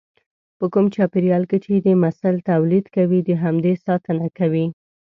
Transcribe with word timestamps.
په 0.57 0.65
کوم 0.73 0.85
چاپېريال 0.95 1.43
کې 1.49 1.57
چې 1.65 1.73
د 1.85 1.87
مثل 2.03 2.33
توليد 2.49 2.85
کوي 2.95 3.19
د 3.23 3.29
همدې 3.43 3.73
ساتنه 3.85 4.27
کوي. 4.37 4.65